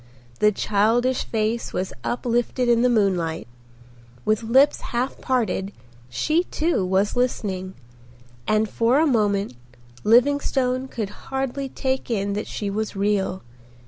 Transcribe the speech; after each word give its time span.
The 0.39 0.51
childish 0.51 1.25
face 1.25 1.73
was 1.73 1.93
uplifted 2.03 2.67
in 2.67 2.81
the 2.81 2.89
moonlight. 2.89 3.47
With 4.25 4.41
lips 4.41 4.81
half 4.81 5.21
parted 5.21 5.71
she 6.09 6.45
too 6.45 6.83
was 6.83 7.15
listening, 7.15 7.75
and 8.47 8.67
for 8.67 8.99
a 8.99 9.05
moment 9.05 9.53
Livingstone 10.03 10.87
could 10.87 11.11
hardly 11.29 11.69
take 11.69 12.09
in 12.09 12.33
that 12.33 12.47
she 12.47 12.67
was 12.67 12.95
real. 12.95 13.43